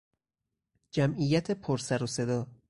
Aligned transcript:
جمعیت 0.91 1.51
پر 1.51 1.77
سر 1.77 2.03
و 2.03 2.07
صدا 2.07 2.45